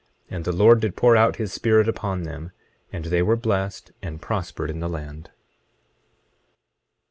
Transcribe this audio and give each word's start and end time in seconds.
And 0.31 0.45
the 0.45 0.51
Lord 0.51 0.79
did 0.81 0.95
pour 0.95 1.15
out 1.15 1.35
his 1.35 1.53
Spirit 1.53 1.87
upon 1.87 2.23
them, 2.23 2.49
and 2.91 3.05
they 3.05 3.21
were 3.21 3.35
blessed, 3.35 3.91
and 4.01 4.19
prospered 4.19 4.71
in 4.71 4.79
the 4.79 4.89
land. 4.89 5.29